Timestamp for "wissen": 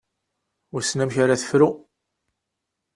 0.71-0.99